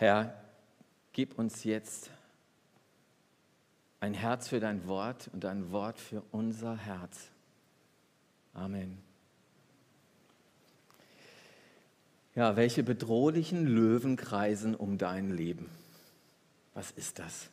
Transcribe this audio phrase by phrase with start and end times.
[0.00, 0.32] Herr,
[1.12, 2.08] gib uns jetzt
[4.00, 7.28] ein Herz für dein Wort und ein Wort für unser Herz.
[8.54, 8.96] Amen.
[12.34, 15.68] Ja, welche bedrohlichen Löwen kreisen um dein Leben?
[16.72, 17.50] Was ist das?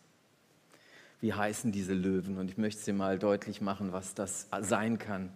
[1.20, 2.38] Wie heißen diese Löwen?
[2.38, 5.34] Und ich möchte dir mal deutlich machen, was das sein kann.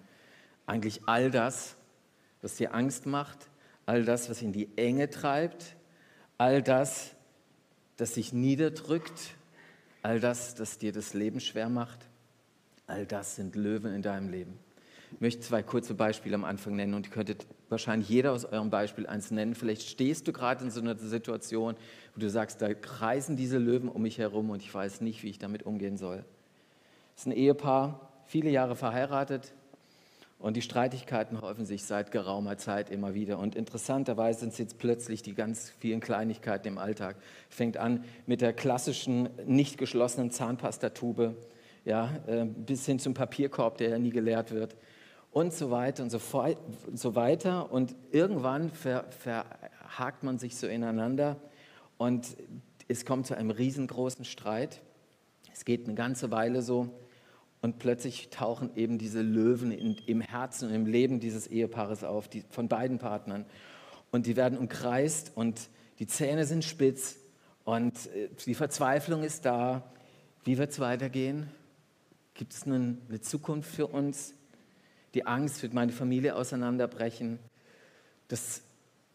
[0.66, 1.76] Eigentlich all das,
[2.42, 3.50] was dir Angst macht,
[3.86, 5.76] all das, was in die Enge treibt,
[6.42, 7.12] all das,
[7.98, 9.36] das sich niederdrückt,
[10.02, 12.00] all das, das dir das Leben schwer macht,
[12.88, 14.58] all das sind Löwen in deinem Leben.
[15.12, 18.72] Ich möchte zwei kurze Beispiele am Anfang nennen und ihr könntet wahrscheinlich jeder aus eurem
[18.72, 19.54] Beispiel eins nennen.
[19.54, 21.76] Vielleicht stehst du gerade in so einer Situation,
[22.16, 25.30] wo du sagst, da kreisen diese Löwen um mich herum und ich weiß nicht, wie
[25.30, 26.26] ich damit umgehen soll.
[27.16, 29.54] Es ist ein Ehepaar, viele Jahre verheiratet,
[30.42, 33.38] und die Streitigkeiten häufen sich seit geraumer Zeit immer wieder.
[33.38, 37.16] Und interessanterweise sind es jetzt plötzlich die ganz vielen Kleinigkeiten im Alltag.
[37.50, 41.36] Fängt an mit der klassischen, nicht geschlossenen Zahnpastatube,
[41.86, 44.76] ja, äh, bis hin zum Papierkorb, der ja nie geleert wird.
[45.32, 46.20] Und so weiter und so,
[46.94, 47.72] so weiter.
[47.72, 51.38] Und irgendwann ver, verhakt man sich so ineinander
[51.98, 52.36] und
[52.88, 54.82] es kommt zu einem riesengroßen Streit.
[55.54, 56.90] Es geht eine ganze Weile so.
[57.62, 62.28] Und plötzlich tauchen eben diese Löwen in, im Herzen und im Leben dieses Ehepaares auf,
[62.28, 63.46] die, von beiden Partnern.
[64.12, 67.18] Und die werden umkreist und die Zähne sind spitz
[67.64, 69.84] und äh, die Verzweiflung ist da.
[70.44, 71.52] Wie wird es weitergehen?
[72.34, 74.34] Gibt es eine, eine Zukunft für uns?
[75.14, 77.38] Die Angst, wird meine Familie auseinanderbrechen?
[78.28, 78.64] Das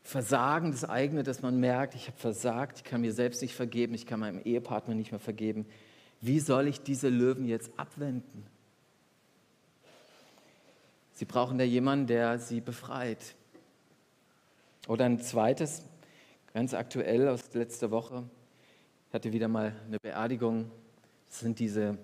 [0.04, 3.94] Versagen, das eigene, dass man merkt, ich habe versagt, ich kann mir selbst nicht vergeben,
[3.94, 5.66] ich kann meinem Ehepartner nicht mehr vergeben
[6.20, 8.46] wie soll ich diese Löwen jetzt abwenden?
[11.12, 13.34] Sie brauchen da jemanden, der sie befreit.
[14.86, 15.82] Oder ein zweites,
[16.52, 18.24] ganz aktuell aus letzter Woche,
[19.08, 20.70] ich hatte wieder mal eine Beerdigung.
[21.28, 21.96] Das sind diese,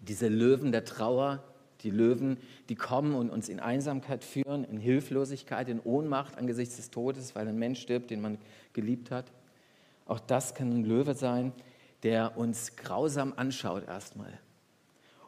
[0.00, 1.42] diese Löwen der Trauer,
[1.82, 2.38] die Löwen,
[2.68, 7.48] die kommen und uns in Einsamkeit führen, in Hilflosigkeit, in Ohnmacht angesichts des Todes, weil
[7.48, 8.38] ein Mensch stirbt, den man
[8.72, 9.32] geliebt hat.
[10.06, 11.52] Auch das kann ein Löwe sein
[12.06, 14.38] der uns grausam anschaut erstmal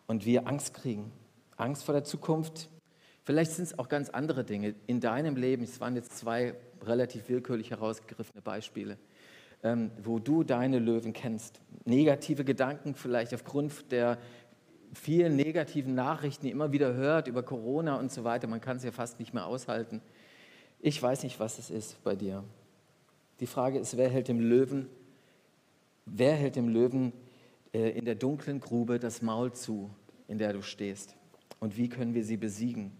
[0.07, 1.11] und wir Angst kriegen.
[1.57, 2.69] Angst vor der Zukunft.
[3.25, 5.65] Vielleicht sind es auch ganz andere Dinge in deinem Leben.
[5.65, 6.55] Es waren jetzt zwei
[6.87, 8.97] relativ willkürlich herausgegriffene Beispiele,
[9.65, 11.61] ähm, wo du deine Löwen kennst.
[11.85, 14.17] Negative Gedanken vielleicht aufgrund der
[14.95, 18.47] vielen negativen Nachrichten, die immer wieder hört über Corona und so weiter.
[18.47, 20.01] Man kann es ja fast nicht mehr aushalten.
[20.79, 22.45] Ich weiß nicht, was es ist bei dir.
[23.41, 24.87] Die Frage ist, wer hält dem Löwen
[26.11, 27.13] Wer hält dem Löwen
[27.73, 29.91] äh, in der dunklen Grube das Maul zu,
[30.27, 31.15] in der du stehst?
[31.61, 32.93] Und wie können wir sie besiegen?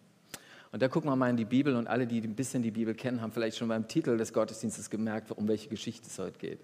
[0.71, 2.95] Und da gucken wir mal in die Bibel und alle, die ein bisschen die Bibel
[2.95, 6.61] kennen, haben vielleicht schon beim Titel des Gottesdienstes gemerkt, um welche Geschichte es heute geht.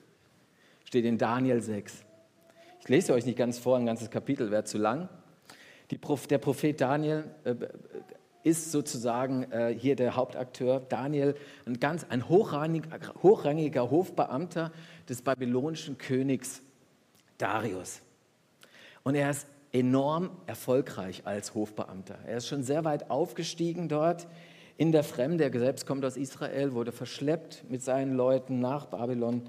[0.84, 2.04] Steht in Daniel 6.
[2.80, 5.08] Ich lese euch nicht ganz vor, ein ganzes Kapitel wäre zu lang.
[6.00, 7.54] Prof, der Prophet Daniel äh,
[8.44, 10.80] ist sozusagen äh, hier der Hauptakteur.
[10.88, 11.34] Daniel,
[11.66, 14.70] ein ganz ein hochrangiger, hochrangiger Hofbeamter
[15.08, 16.62] des babylonischen Königs
[17.38, 18.00] Darius.
[19.02, 22.18] Und er ist enorm erfolgreich als Hofbeamter.
[22.26, 24.26] Er ist schon sehr weit aufgestiegen dort
[24.76, 25.44] in der Fremde.
[25.44, 29.42] Er selbst kommt aus Israel, wurde verschleppt mit seinen Leuten nach Babylon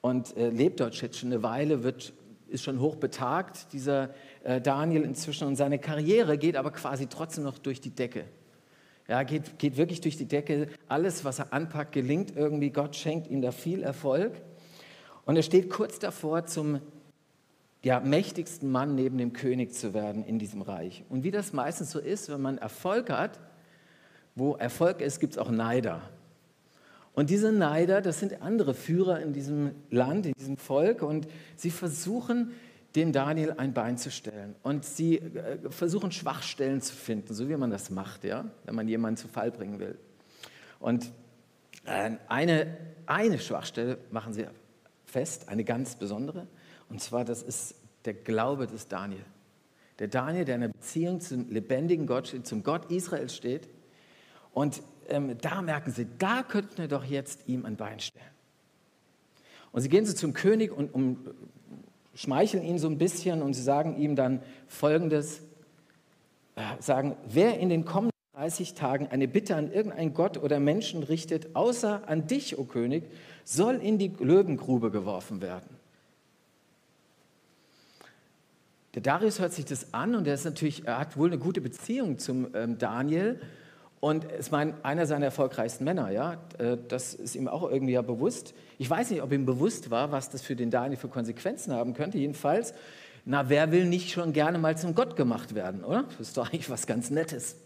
[0.00, 2.12] und äh, lebt dort schon eine Weile, wird,
[2.48, 4.10] ist schon hoch betagt, dieser
[4.42, 5.46] äh, Daniel inzwischen.
[5.48, 8.24] Und seine Karriere geht aber quasi trotzdem noch durch die Decke.
[9.08, 10.68] Ja, geht, geht wirklich durch die Decke.
[10.88, 12.70] Alles, was er anpackt, gelingt irgendwie.
[12.70, 14.32] Gott schenkt ihm da viel Erfolg.
[15.26, 16.80] Und er steht kurz davor, zum
[17.82, 21.04] ja, mächtigsten Mann neben dem König zu werden in diesem Reich.
[21.10, 23.40] Und wie das meistens so ist, wenn man Erfolg hat,
[24.34, 26.02] wo Erfolg ist, gibt es auch Neider.
[27.14, 31.70] Und diese Neider, das sind andere Führer in diesem Land, in diesem Volk, und sie
[31.70, 32.52] versuchen,
[32.96, 34.54] dem Daniel ein Bein zu stellen.
[34.62, 38.88] Und sie äh, versuchen Schwachstellen zu finden, so wie man das macht, ja, wenn man
[38.88, 39.98] jemanden zu Fall bringen will.
[40.80, 41.10] Und
[41.84, 42.76] äh, eine,
[43.06, 44.46] eine Schwachstelle machen sie
[45.04, 46.46] fest, eine ganz besondere.
[46.88, 47.74] Und zwar, das ist
[48.04, 49.24] der Glaube des Daniel.
[49.98, 53.68] Der Daniel, der in einer Beziehung zum lebendigen Gott steht, zum Gott Israels steht.
[54.52, 58.24] Und ähm, da merken sie, da könnten wir doch jetzt ihm ein Bein stellen.
[59.72, 61.18] Und sie gehen so zum König und um,
[62.14, 65.40] schmeicheln ihn so ein bisschen und sie sagen ihm dann Folgendes,
[66.56, 71.02] äh, sagen, wer in den kommenden 30 Tagen eine Bitte an irgendeinen Gott oder Menschen
[71.02, 73.04] richtet, außer an dich, o oh König,
[73.44, 75.76] soll in die Löwengrube geworfen werden.
[78.94, 81.60] Der Darius hört sich das an und er ist natürlich, er hat wohl eine gute
[81.60, 83.40] Beziehung zum ähm, Daniel
[84.04, 86.34] Und es mein einer seiner erfolgreichsten Männer, ja.
[86.58, 88.52] Äh, das ist ihm auch irgendwie ja bewusst.
[88.76, 91.94] Ich weiß nicht, ob ihm bewusst war, was das für den Daniel für Konsequenzen haben
[91.94, 92.18] könnte.
[92.18, 92.74] Jedenfalls,
[93.24, 96.04] na, wer will nicht schon gerne mal zum Gott gemacht werden, oder?
[96.18, 97.56] Das ist doch eigentlich was ganz Nettes.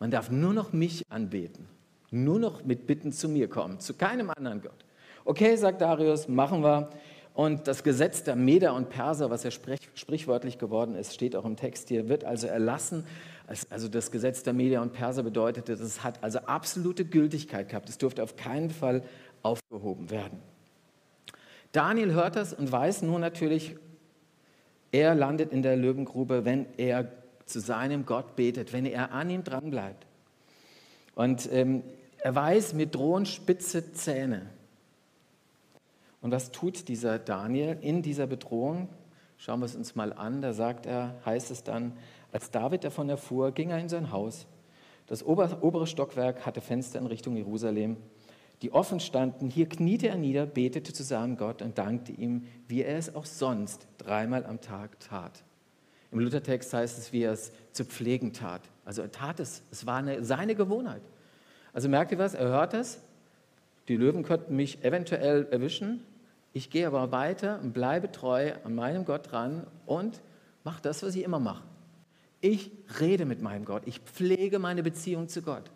[0.00, 1.68] Man darf nur noch mich anbeten,
[2.10, 4.84] nur noch mit Bitten zu mir kommen, zu keinem anderen Gott.
[5.24, 6.90] Okay, sagt Darius, machen wir.
[7.32, 11.54] Und das Gesetz der Meder und Perser, was ja sprichwörtlich geworden ist, steht auch im
[11.54, 13.04] Text hier, wird also erlassen.
[13.46, 17.88] Also das Gesetz der Meder und Perser bedeutete, es hat also absolute Gültigkeit gehabt.
[17.88, 19.02] Es durfte auf keinen Fall
[19.42, 20.38] aufgehoben werden.
[21.72, 23.76] Daniel hört das und weiß nun natürlich,
[24.92, 27.10] er landet in der Löwengrube, wenn er
[27.46, 30.06] zu seinem Gott betet, wenn er an ihm dranbleibt.
[31.14, 31.82] Und ähm,
[32.18, 34.46] er weiß, mir drohen spitze Zähne.
[36.20, 38.88] Und was tut dieser Daniel in dieser Bedrohung?
[39.38, 40.40] Schauen wir es uns mal an.
[40.40, 41.92] Da sagt er, heißt es dann,
[42.32, 44.46] als David davon erfuhr, ging er in sein Haus.
[45.06, 47.96] Das obere Stockwerk hatte Fenster in Richtung Jerusalem,
[48.62, 49.50] die offen standen.
[49.50, 53.26] Hier kniete er nieder, betete zu seinem Gott und dankte ihm, wie er es auch
[53.26, 55.44] sonst dreimal am Tag tat.
[56.10, 58.62] Im Luthertext heißt es, wie er es zu pflegen tat.
[58.84, 61.02] Also er tat es, es war eine, seine Gewohnheit.
[61.72, 62.34] Also merkt ihr was?
[62.34, 63.00] Er hört es.
[63.88, 66.04] Die Löwen könnten mich eventuell erwischen,
[66.52, 70.20] ich gehe aber weiter und bleibe treu an meinem Gott dran und
[70.64, 71.64] mache das, was ich immer mache.
[72.42, 73.84] Ich rede mit meinem Gott.
[73.86, 75.70] Ich pflege meine Beziehung zu Gott.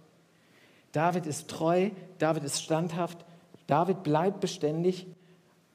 [0.92, 3.24] David ist treu, David ist standhaft,
[3.66, 5.06] David bleibt beständig,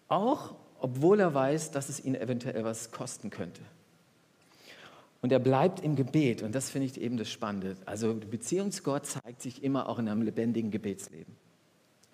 [0.09, 3.61] auch obwohl er weiß, dass es ihn eventuell was kosten könnte.
[5.21, 7.77] Und er bleibt im Gebet und das finde ich eben das Spannende.
[7.85, 11.35] Also die Beziehung zu Gott zeigt sich immer auch in einem lebendigen Gebetsleben.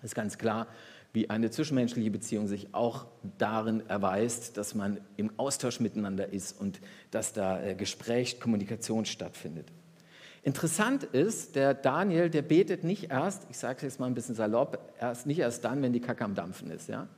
[0.00, 0.68] Das ist ganz klar
[1.18, 3.06] wie eine zwischenmenschliche Beziehung sich auch
[3.38, 6.80] darin erweist, dass man im Austausch miteinander ist und
[7.10, 9.66] dass da äh, Gespräch, Kommunikation stattfindet.
[10.44, 14.36] Interessant ist, der Daniel, der betet nicht erst, ich sage es jetzt mal ein bisschen
[14.36, 16.88] salopp, erst, nicht erst dann, wenn die Kacke am Dampfen ist.
[16.88, 17.08] Ja?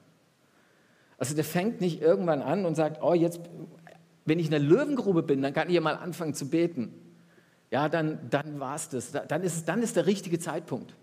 [1.18, 3.38] Also der fängt nicht irgendwann an und sagt, oh jetzt,
[4.24, 6.94] wenn ich in der Löwengrube bin, dann kann ich ja mal anfangen zu beten.
[7.70, 9.12] Ja, dann, dann war es das.
[9.12, 10.94] Dann ist, dann ist der richtige Zeitpunkt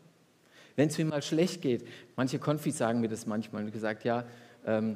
[0.78, 1.86] wenn es mir mal schlecht geht.
[2.16, 4.24] Manche Konfis sagen mir das manchmal und gesagt, ja,
[4.66, 4.96] ähm,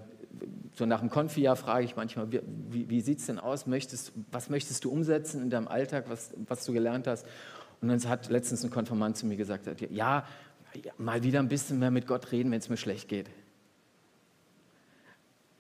[0.76, 2.40] so nach dem Konfi-Jahr frage ich manchmal, wie,
[2.70, 3.68] wie, wie sieht es denn aus?
[3.68, 7.26] Möchtest, was möchtest du umsetzen in deinem Alltag, was, was du gelernt hast?
[7.82, 10.26] Und dann hat letztens ein Konfirmand zu mir gesagt, ja
[10.98, 13.30] mal wieder ein bisschen mehr mit Gott reden, wenn es mir schlecht geht.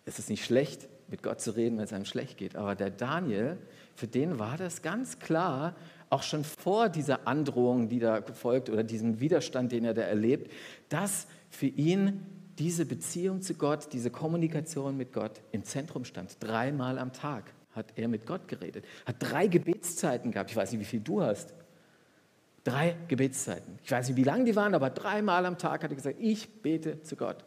[0.06, 2.56] Es ist nicht schlecht, mit Gott zu reden, wenn es einem schlecht geht.
[2.56, 3.58] Aber der Daniel,
[3.96, 5.76] für den war das ganz klar,
[6.10, 10.52] auch schon vor dieser Androhung, die da folgt oder diesem Widerstand, den er da erlebt,
[10.90, 12.26] dass für ihn
[12.58, 16.38] diese Beziehung zu Gott, diese Kommunikation mit Gott im Zentrum stand.
[16.40, 20.52] Dreimal am Tag hat er mit Gott geredet, hat drei Gebetszeiten gehabt.
[20.52, 21.54] Ich weiß nicht, wie viel du hast.
[22.64, 23.80] Drei Gebetszeiten.
[23.84, 26.62] Ich weiß nicht, wie lang die waren, aber dreimal am Tag hat er gesagt, ich
[26.62, 27.44] bete zu Gott.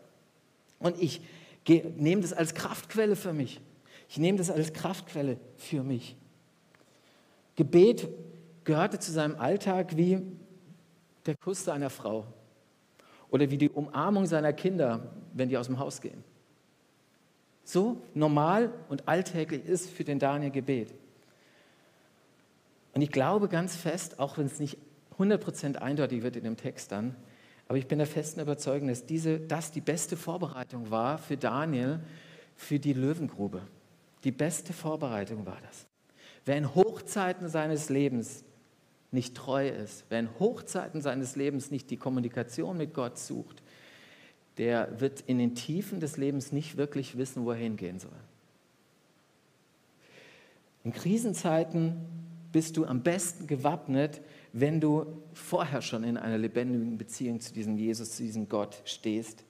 [0.79, 1.21] Und ich
[1.67, 3.61] nehme das als Kraftquelle für mich.
[4.09, 6.17] Ich nehme das als Kraftquelle für mich.
[7.57, 8.09] Gebet
[8.65, 10.21] gehörte zu seinem Alltag wie
[11.27, 12.27] der Kuss seiner Frau
[13.31, 16.23] oder wie die Umarmung seiner Kinder, wenn die aus dem Haus gehen.
[17.65, 20.93] So normal und alltäglich ist für den Daniel Gebet.
[22.93, 24.79] Und ich glaube ganz fest, auch wenn es nicht
[25.19, 27.17] 100% eindeutig wird in dem Text dann,
[27.69, 32.01] aber ich bin der festen Überzeugung, dass diese, das die beste Vorbereitung war für Daniel
[32.57, 33.63] für die Löwengrube.
[34.23, 35.87] Die beste Vorbereitung war das.
[36.45, 38.45] Wer in Hochzeiten seines Lebens
[39.11, 43.63] nicht treu ist, wer in Hochzeiten seines Lebens nicht die Kommunikation mit Gott sucht,
[44.59, 48.13] der wird in den Tiefen des Lebens nicht wirklich wissen, wo er hingehen soll.
[50.85, 51.97] In Krisenzeiten
[52.55, 54.21] bist du am besten gewappnet,
[54.53, 59.43] wenn du vorher schon in einer lebendigen Beziehung zu diesem Jesus, zu diesem Gott stehst.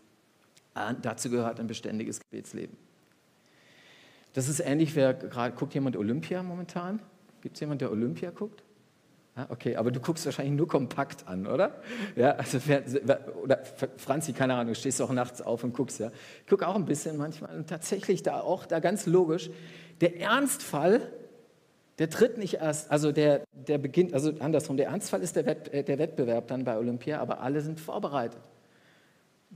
[0.72, 2.78] Ah, dazu gehört ein beständiges Gebetsleben.
[4.32, 6.98] Das ist ähnlich, wer gerade guckt jemand Olympia momentan?
[7.42, 8.62] Gibt es jemanden, der Olympia guckt?
[9.36, 11.82] Ja, okay, aber du guckst wahrscheinlich nur kompakt an, oder?
[12.16, 12.58] Ja, also
[13.42, 13.62] oder
[13.98, 16.10] Franzi, keine Ahnung, stehst auch nachts auf und guckst, ja.
[16.40, 19.50] Ich gucke auch ein bisschen manchmal und tatsächlich da auch, da ganz logisch,
[20.00, 21.12] der Ernstfall,
[21.98, 25.72] der tritt nicht erst, also der, der beginnt, also andersrum, der Ernstfall ist der, Wett,
[25.72, 28.40] äh, der Wettbewerb dann bei Olympia, aber alle sind vorbereitet.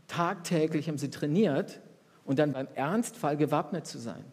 [0.07, 1.81] Tagtäglich haben sie trainiert
[2.25, 4.25] und dann beim Ernstfall gewappnet zu sein.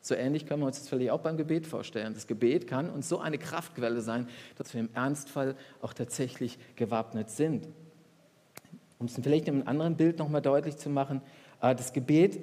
[0.00, 2.12] So ähnlich können wir uns das vielleicht auch beim Gebet vorstellen.
[2.12, 7.30] Das Gebet kann uns so eine Kraftquelle sein, dass wir im Ernstfall auch tatsächlich gewappnet
[7.30, 7.66] sind.
[8.98, 11.22] Um es vielleicht in einem anderen Bild nochmal deutlich zu machen,
[11.60, 12.38] äh, das Gebet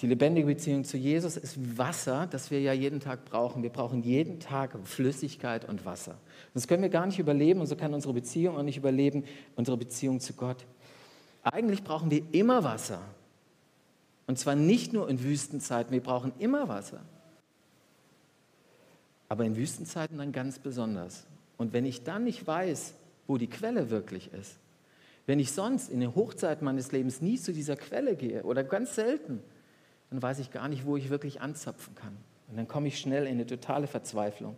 [0.00, 3.64] Die lebendige Beziehung zu Jesus ist Wasser, das wir ja jeden Tag brauchen.
[3.64, 6.18] Wir brauchen jeden Tag Flüssigkeit und Wasser.
[6.54, 9.24] Sonst können wir gar nicht überleben und so kann unsere Beziehung auch nicht überleben,
[9.56, 10.64] unsere Beziehung zu Gott.
[11.42, 13.00] Eigentlich brauchen wir immer Wasser.
[14.28, 17.00] Und zwar nicht nur in Wüstenzeiten, wir brauchen immer Wasser.
[19.28, 21.26] Aber in Wüstenzeiten dann ganz besonders.
[21.56, 22.94] Und wenn ich dann nicht weiß,
[23.26, 24.58] wo die Quelle wirklich ist,
[25.26, 28.94] wenn ich sonst in den Hochzeiten meines Lebens nie zu dieser Quelle gehe oder ganz
[28.94, 29.42] selten,
[30.10, 32.16] dann weiß ich gar nicht, wo ich wirklich anzapfen kann.
[32.48, 34.56] Und dann komme ich schnell in eine totale Verzweiflung.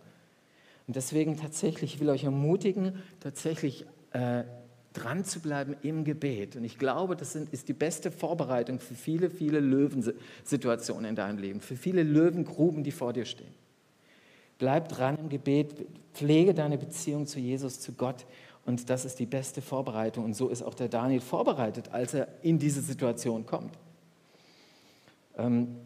[0.87, 4.45] Und deswegen tatsächlich, ich will euch ermutigen, tatsächlich äh,
[4.93, 6.57] dran zu bleiben im Gebet.
[6.57, 11.39] Und ich glaube, das sind, ist die beste Vorbereitung für viele, viele Löwensituationen in deinem
[11.39, 13.55] Leben, für viele Löwengruben, die vor dir stehen.
[14.59, 18.27] Bleib dran im Gebet, pflege deine Beziehung zu Jesus, zu Gott.
[18.67, 20.25] Und das ist die beste Vorbereitung.
[20.25, 23.79] Und so ist auch der Daniel vorbereitet, als er in diese Situation kommt.
[25.37, 25.77] Ähm,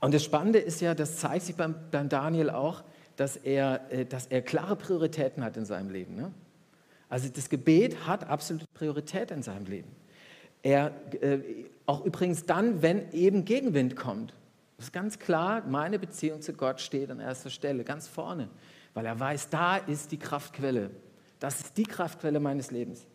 [0.00, 2.84] und das Spannende ist ja, das zeigt sich beim, beim Daniel auch,
[3.16, 6.14] dass er, äh, dass er klare Prioritäten hat in seinem Leben.
[6.16, 6.32] Ne?
[7.08, 9.90] Also das Gebet hat absolute Priorität in seinem Leben.
[10.62, 11.38] Er, äh,
[11.86, 14.34] auch übrigens dann, wenn eben Gegenwind kommt.
[14.76, 18.48] Das ist ganz klar, meine Beziehung zu Gott steht an erster Stelle, ganz vorne,
[18.92, 20.90] weil er weiß, da ist die Kraftquelle.
[21.38, 23.06] Das ist die Kraftquelle meines Lebens.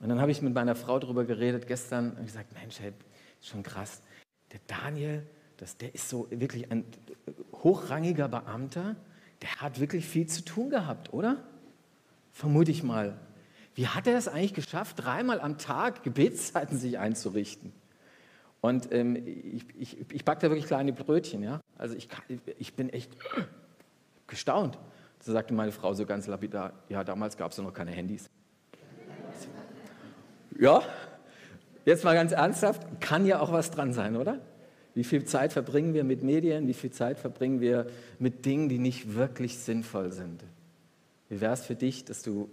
[0.00, 2.92] Und dann habe ich mit meiner Frau darüber geredet gestern und gesagt, Mensch, hey,
[3.40, 4.02] schon krass.
[4.52, 5.26] Der Daniel,
[5.56, 6.84] das, der ist so wirklich ein
[7.52, 8.96] hochrangiger Beamter,
[9.42, 11.44] der hat wirklich viel zu tun gehabt, oder?
[12.32, 13.18] Vermute ich mal.
[13.74, 17.72] Wie hat er es eigentlich geschafft, dreimal am Tag Gebetszeiten sich einzurichten?
[18.60, 21.60] Und ähm, ich, ich, ich backe da wirklich kleine Brötchen, ja.
[21.76, 22.08] Also ich,
[22.58, 23.16] ich bin echt
[24.26, 24.78] gestaunt.
[25.20, 28.28] So sagte meine Frau so ganz lapidar, ja, damals gab es ja noch keine Handys.
[30.58, 30.82] Ja,
[31.84, 34.40] jetzt mal ganz ernsthaft, kann ja auch was dran sein, oder?
[34.94, 37.86] Wie viel Zeit verbringen wir mit Medien, wie viel Zeit verbringen wir
[38.18, 40.42] mit Dingen, die nicht wirklich sinnvoll sind?
[41.28, 42.50] Wie wäre es für dich, dass du,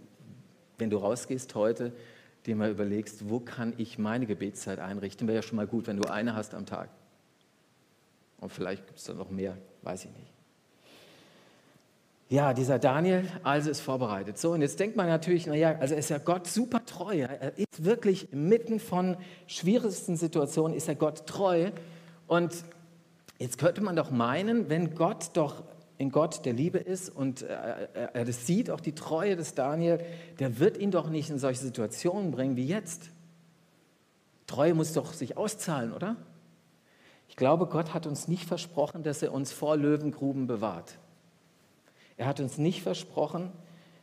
[0.78, 1.92] wenn du rausgehst heute,
[2.46, 5.28] dir mal überlegst, wo kann ich meine Gebetszeit einrichten?
[5.28, 6.90] Wäre ja schon mal gut, wenn du eine hast am Tag.
[8.40, 10.35] Und vielleicht gibt es da noch mehr, weiß ich nicht.
[12.28, 14.40] Ja, dieser Daniel also ist vorbereitet.
[14.40, 17.20] So, und jetzt denkt man natürlich, naja, also ist ja Gott super treu.
[17.20, 19.16] Er ist wirklich mitten von
[19.46, 21.70] schwierigsten Situationen, ist er Gott treu.
[22.26, 22.56] Und
[23.38, 25.64] jetzt könnte man doch meinen, wenn Gott doch
[26.00, 30.00] in Gott der Liebe ist und er, er das sieht, auch die Treue des Daniel,
[30.40, 33.12] der wird ihn doch nicht in solche Situationen bringen wie jetzt.
[34.48, 36.16] Treue muss doch sich auszahlen, oder?
[37.30, 40.98] Ich glaube, Gott hat uns nicht versprochen, dass er uns vor Löwengruben bewahrt.
[42.18, 43.52] Er hat uns nicht versprochen,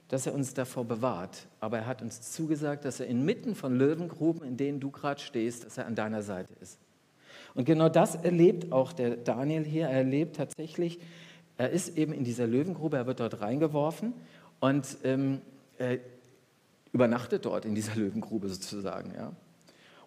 [0.09, 4.47] dass er uns davor bewahrt, aber er hat uns zugesagt, dass er inmitten von Löwengruben,
[4.47, 6.79] in denen du gerade stehst, dass er an deiner Seite ist.
[7.55, 9.87] Und genau das erlebt auch der Daniel hier.
[9.87, 10.99] Er erlebt tatsächlich,
[11.57, 14.15] er ist eben in dieser Löwengrube, er wird dort reingeworfen
[14.61, 15.41] und ähm,
[16.93, 19.15] übernachtet dort in dieser Löwengrube sozusagen.
[19.15, 19.33] Ja.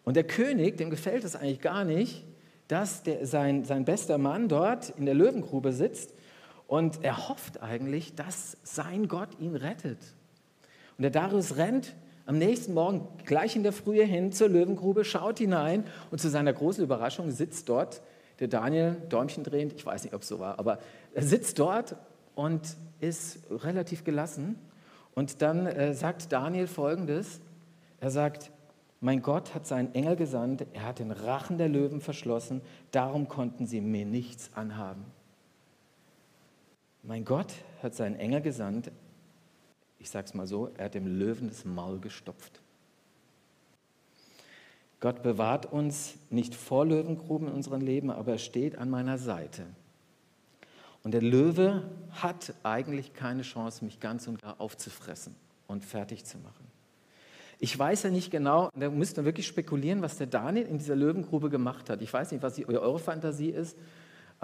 [0.04, 2.24] Und der König, dem gefällt es eigentlich gar nicht,
[2.68, 6.15] dass der, sein, sein bester Mann dort in der Löwengrube sitzt
[6.68, 10.00] und er hofft eigentlich, dass sein Gott ihn rettet.
[10.98, 11.96] Und der Darius rennt
[12.26, 16.54] am nächsten Morgen gleich in der Frühe hin zur Löwengrube, schaut hinein und zu seiner
[16.54, 18.02] großen Überraschung sitzt dort
[18.40, 20.80] der Daniel, Däumchen drehend, ich weiß nicht, ob es so war, aber
[21.14, 21.96] er sitzt dort
[22.36, 24.56] und ist relativ gelassen.
[25.14, 27.40] Und dann äh, sagt Daniel folgendes:
[28.02, 28.52] Er sagt,
[29.00, 33.68] mein Gott hat seinen Engel gesandt, er hat den Rachen der Löwen verschlossen, darum konnten
[33.68, 35.06] sie mir nichts anhaben.
[37.08, 38.92] Mein Gott hat seinen Engel gesandt,
[40.00, 42.62] ich sage es mal so, er hat dem Löwen das Maul gestopft.
[45.00, 49.68] Gott bewahrt uns nicht vor Löwengruben in unserem Leben, aber er steht an meiner Seite.
[51.04, 55.36] Und der Löwe hat eigentlich keine Chance, mich ganz und gar aufzufressen
[55.68, 56.66] und fertig zu machen.
[57.60, 60.96] Ich weiß ja nicht genau, da müsst ihr wirklich spekulieren, was der Daniel in dieser
[60.96, 62.02] Löwengrube gemacht hat.
[62.02, 63.78] Ich weiß nicht, was eure Fantasie ist,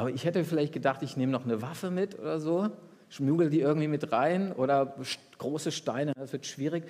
[0.01, 2.71] aber ich hätte vielleicht gedacht, ich nehme noch eine Waffe mit oder so,
[3.09, 4.95] schmuggel die irgendwie mit rein oder
[5.37, 6.85] große Steine, das wird schwierig.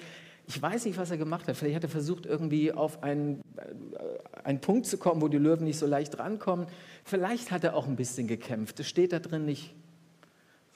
[0.48, 1.58] Ich weiß nicht, was er gemacht hat.
[1.58, 5.65] Vielleicht hat er versucht, irgendwie auf einen, äh, einen Punkt zu kommen, wo die Löwen
[5.65, 6.68] nicht so leicht rankommen.
[7.03, 8.80] Vielleicht hat er auch ein bisschen gekämpft.
[8.80, 9.75] Das steht da drin nicht.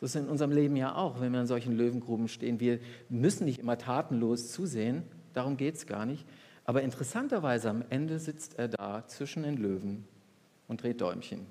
[0.01, 2.59] So ist es in unserem Leben ja auch, wenn wir in solchen Löwengruben stehen.
[2.59, 6.25] Wir müssen nicht immer tatenlos zusehen, darum geht es gar nicht.
[6.65, 10.05] Aber interessanterweise am Ende sitzt er da zwischen den Löwen
[10.67, 11.47] und dreht Däumchen.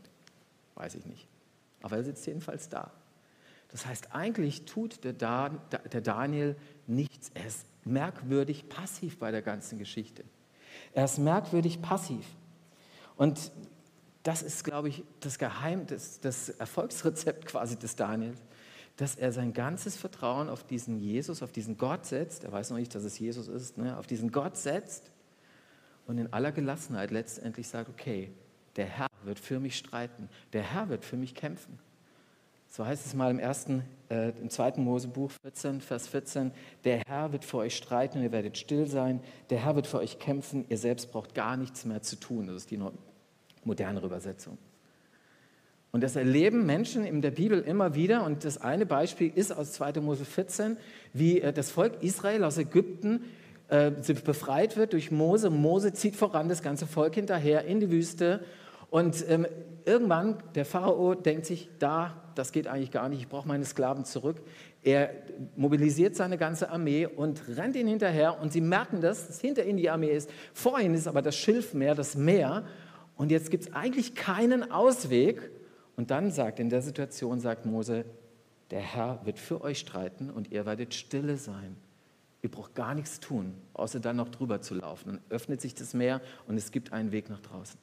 [0.75, 1.28] Weiß ich nicht.
[1.83, 2.93] Aber er sitzt jedenfalls da.
[3.69, 7.31] Das heißt, eigentlich tut der, Daniel nichts.
[7.35, 10.25] Er ist merkwürdig passiv bei der ganzen Geschichte.
[10.93, 12.25] Er ist merkwürdig passiv.
[13.16, 13.52] Und
[14.23, 18.40] das ist, glaube ich, das Geheim, das, das Erfolgsrezept quasi des Daniels,
[18.97, 22.45] dass er sein ganzes Vertrauen auf diesen Jesus, auf diesen Gott setzt.
[22.45, 23.99] Er weiß noch nicht, dass es Jesus ist, ne?
[23.99, 25.11] auf diesen Gott setzt
[26.07, 28.31] und in aller Gelassenheit letztendlich sagt, okay,
[28.76, 31.78] der Herr wird für mich streiten, der Herr wird für mich kämpfen.
[32.69, 36.50] So heißt es mal im ersten, äh, im zweiten Mosebuch 14, Vers 14,
[36.83, 39.99] der Herr wird für euch streiten und ihr werdet still sein, der Herr wird für
[39.99, 42.49] euch kämpfen, ihr selbst braucht gar nichts mehr zu tun.
[42.49, 42.81] Das ist die
[43.62, 44.59] modernere Übersetzung.
[45.95, 48.25] Und das erleben Menschen in der Bibel immer wieder.
[48.25, 50.00] Und das eine Beispiel ist aus 2.
[50.00, 50.76] Mose 14,
[51.12, 53.26] wie äh, das Volk Israel aus Ägypten
[53.69, 53.93] äh,
[54.25, 55.50] befreit wird durch Mose.
[55.50, 58.45] Mose zieht voran das ganze Volk hinterher in die Wüste.
[58.95, 59.45] Und ähm,
[59.85, 64.05] irgendwann, der Pharao denkt sich, da, das geht eigentlich gar nicht, ich brauche meine Sklaven
[64.05, 64.41] zurück.
[64.85, 65.11] Er
[65.57, 68.41] mobilisiert seine ganze Armee und rennt ihnen hinterher.
[68.41, 70.31] Und sie merken das, dass hinter ihnen die Armee ist.
[70.53, 72.67] Vor ihnen ist aber das Schilfmeer, das Meer.
[73.17, 75.51] Und jetzt gibt es eigentlich keinen Ausweg.
[75.97, 78.05] Und dann sagt, in der Situation sagt Mose,
[78.71, 81.75] der Herr wird für euch streiten und ihr werdet stille sein.
[82.43, 85.09] Ihr braucht gar nichts tun, außer dann noch drüber zu laufen.
[85.09, 87.77] Dann öffnet sich das Meer und es gibt einen Weg nach draußen.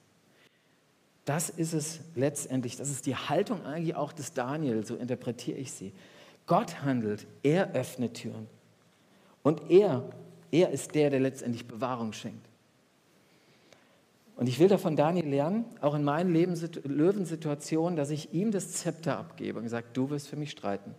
[1.31, 5.71] Das ist es letztendlich, das ist die Haltung eigentlich auch des Daniel, so interpretiere ich
[5.71, 5.93] sie.
[6.45, 8.47] Gott handelt, er öffnet Türen.
[9.41, 10.03] Und er,
[10.51, 12.45] er ist der, der letztendlich Bewahrung schenkt.
[14.35, 18.73] Und ich will da von Daniel lernen, auch in meinen Löwensituationen, dass ich ihm das
[18.73, 20.93] Zepter abgebe und sage, du wirst für mich streiten.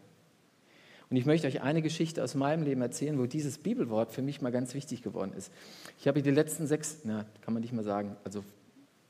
[1.10, 4.40] Und ich möchte euch eine Geschichte aus meinem Leben erzählen, wo dieses Bibelwort für mich
[4.40, 5.52] mal ganz wichtig geworden ist.
[5.98, 8.42] Ich habe die letzten sechs, na, kann man nicht mal sagen, also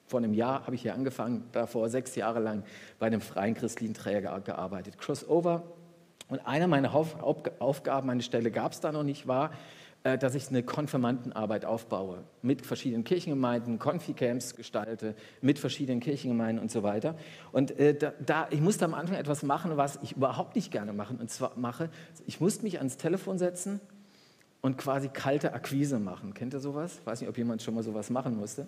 [0.07, 2.65] vor einem Jahr habe ich hier angefangen, davor sechs Jahre lang
[2.99, 4.99] bei einem freien christlichen Träger gearbeitet.
[4.99, 5.63] Crossover.
[6.29, 9.51] Und eine meiner Aufgaben, meine Stelle gab es da noch nicht, war,
[10.05, 16.73] äh, dass ich eine Konfirmandenarbeit aufbaue, mit verschiedenen Kirchengemeinden, Konfi-Camps gestalte, mit verschiedenen Kirchengemeinden und
[16.73, 17.15] so weiter.
[17.53, 21.19] Und äh, da, ich musste am Anfang etwas machen, was ich überhaupt nicht gerne machen,
[21.19, 21.89] und zwar mache,
[22.27, 23.81] ich musste mich ans Telefon setzen
[24.61, 26.35] und quasi kalte Akquise machen.
[26.35, 26.99] Kennt ihr sowas?
[26.99, 28.67] Ich weiß nicht, ob jemand schon mal sowas machen musste.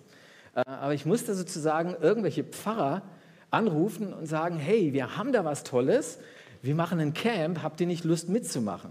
[0.55, 3.03] Äh, aber ich musste sozusagen irgendwelche Pfarrer
[3.51, 6.19] anrufen und sagen, hey, wir haben da was Tolles,
[6.63, 8.91] wir machen ein Camp, habt ihr nicht Lust mitzumachen?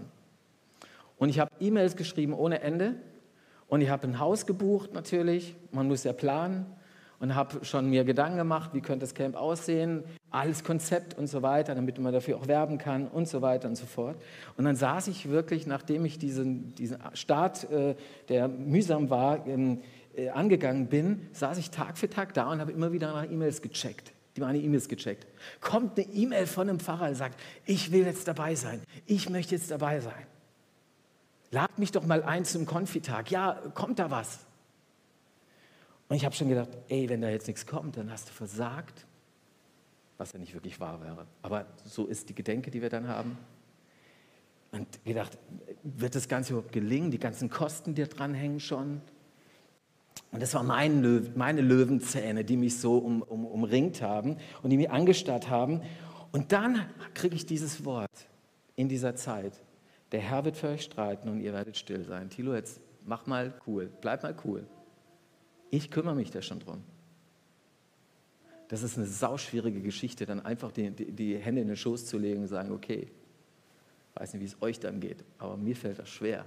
[1.18, 2.94] Und ich habe E-Mails geschrieben ohne Ende.
[3.66, 5.56] Und ich habe ein Haus gebucht natürlich.
[5.72, 6.66] Man muss ja planen.
[7.20, 11.42] Und habe schon mir Gedanken gemacht, wie könnte das Camp aussehen, alles Konzept und so
[11.42, 14.16] weiter, damit man dafür auch werben kann und so weiter und so fort.
[14.58, 17.94] Und dann saß ich wirklich, nachdem ich diesen, diesen Start, äh,
[18.28, 19.80] der mühsam war, ähm,
[20.16, 23.62] äh, angegangen bin, saß ich Tag für Tag da und habe immer wieder nach E-Mails
[23.62, 25.26] gecheckt die meine E-Mails gecheckt.
[25.60, 29.54] Kommt eine E-Mail von einem Pfarrer, der sagt, ich will jetzt dabei sein, ich möchte
[29.54, 30.26] jetzt dabei sein.
[31.50, 33.30] Lad mich doch mal ein zum Konfitag.
[33.30, 34.40] Ja, kommt da was?
[36.08, 39.06] Und ich habe schon gedacht, ey, wenn da jetzt nichts kommt, dann hast du versagt,
[40.18, 41.26] was ja nicht wirklich wahr wäre.
[41.42, 43.38] Aber so ist die Gedenke, die wir dann haben.
[44.72, 45.38] Und gedacht,
[45.84, 47.12] wird das Ganze überhaupt gelingen?
[47.12, 49.00] Die ganzen Kosten, die dranhängen schon.
[50.34, 54.70] Und das waren mein Löw meine Löwenzähne, die mich so um, um, umringt haben und
[54.70, 55.80] die mich angestarrt haben.
[56.32, 58.10] Und dann kriege ich dieses Wort
[58.74, 59.62] in dieser Zeit.
[60.10, 62.30] Der Herr wird für euch streiten und ihr werdet still sein.
[62.30, 64.66] Thilo, jetzt mach mal cool, bleib mal cool.
[65.70, 66.82] Ich kümmere mich da schon drum.
[68.66, 72.18] Das ist eine sauschwierige Geschichte, dann einfach die, die, die Hände in den Schoß zu
[72.18, 73.06] legen und sagen, okay,
[74.14, 76.44] weiß nicht, wie es euch dann geht, aber mir fällt das schwer.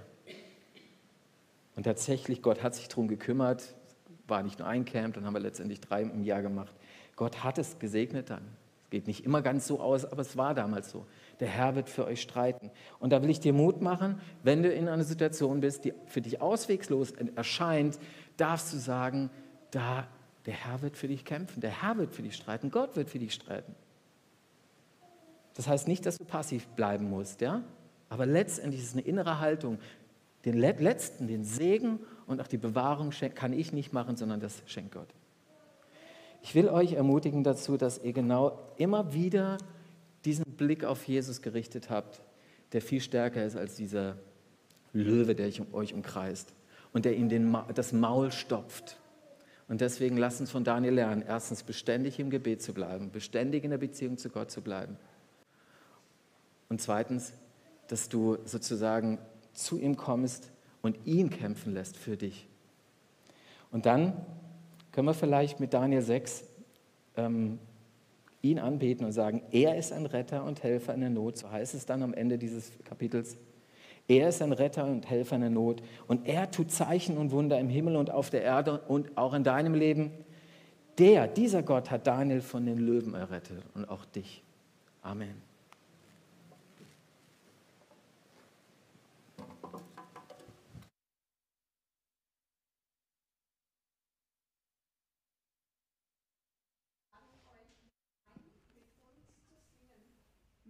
[1.74, 3.77] Und tatsächlich, Gott hat sich darum gekümmert,
[4.28, 6.74] war nicht nur ein Camp, dann haben wir letztendlich drei im Jahr gemacht.
[7.16, 8.42] Gott hat es gesegnet dann.
[8.84, 11.04] Es geht nicht immer ganz so aus, aber es war damals so.
[11.40, 12.70] Der Herr wird für euch streiten.
[13.00, 16.20] Und da will ich dir Mut machen, wenn du in einer Situation bist, die für
[16.20, 17.98] dich auswegslos erscheint,
[18.36, 19.30] darfst du sagen,
[19.70, 20.06] da,
[20.46, 23.18] der Herr wird für dich kämpfen, der Herr wird für dich streiten, Gott wird für
[23.18, 23.74] dich streiten.
[25.54, 27.62] Das heißt nicht, dass du passiv bleiben musst, ja?
[28.08, 29.78] Aber letztendlich ist es eine innere Haltung.
[30.44, 34.92] Den letzten, den Segen und auch die Bewahrung kann ich nicht machen, sondern das schenkt
[34.92, 35.08] Gott.
[36.42, 39.58] Ich will euch ermutigen dazu, dass ihr genau immer wieder
[40.24, 42.20] diesen Blick auf Jesus gerichtet habt,
[42.72, 44.18] der viel stärker ist als dieser
[44.92, 46.52] Löwe, der euch umkreist
[46.92, 48.98] und der ihm den, das Maul stopft.
[49.66, 53.70] Und deswegen lasst uns von Daniel lernen, erstens beständig im Gebet zu bleiben, beständig in
[53.70, 54.96] der Beziehung zu Gott zu bleiben.
[56.68, 57.32] Und zweitens,
[57.88, 59.18] dass du sozusagen
[59.54, 60.50] zu ihm kommst
[60.82, 62.46] und ihn kämpfen lässt für dich.
[63.70, 64.14] Und dann
[64.92, 66.44] können wir vielleicht mit Daniel 6
[67.16, 67.58] ähm,
[68.42, 71.74] ihn anbeten und sagen, er ist ein Retter und Helfer in der Not, so heißt
[71.74, 73.36] es dann am Ende dieses Kapitels.
[74.06, 77.58] Er ist ein Retter und Helfer in der Not und er tut Zeichen und Wunder
[77.58, 80.12] im Himmel und auf der Erde und auch in deinem Leben.
[80.96, 84.42] Der, dieser Gott hat Daniel von den Löwen errettet und auch dich.
[85.02, 85.47] Amen.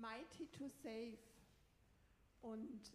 [0.00, 1.18] Mighty to Save.
[2.40, 2.92] Und